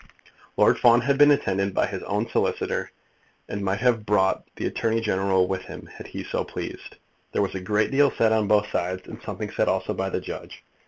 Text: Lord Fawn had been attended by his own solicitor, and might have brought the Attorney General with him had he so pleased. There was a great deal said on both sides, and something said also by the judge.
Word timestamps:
Lord 0.57 0.79
Fawn 0.79 1.01
had 1.01 1.19
been 1.19 1.29
attended 1.29 1.75
by 1.75 1.85
his 1.85 2.01
own 2.01 2.27
solicitor, 2.29 2.91
and 3.47 3.63
might 3.63 3.81
have 3.81 4.03
brought 4.03 4.41
the 4.55 4.65
Attorney 4.65 4.99
General 4.99 5.47
with 5.47 5.61
him 5.61 5.85
had 5.85 6.07
he 6.07 6.23
so 6.23 6.43
pleased. 6.43 6.95
There 7.33 7.41
was 7.43 7.53
a 7.53 7.61
great 7.61 7.91
deal 7.91 8.09
said 8.09 8.31
on 8.31 8.47
both 8.47 8.71
sides, 8.71 9.03
and 9.05 9.21
something 9.21 9.51
said 9.51 9.67
also 9.67 9.93
by 9.93 10.09
the 10.09 10.19
judge. 10.19 10.63